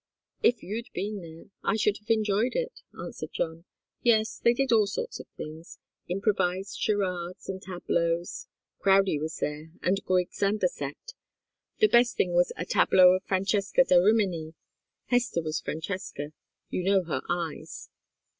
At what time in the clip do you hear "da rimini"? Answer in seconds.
13.83-14.55